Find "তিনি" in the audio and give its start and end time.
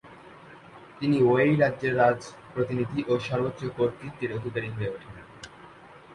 0.99-1.17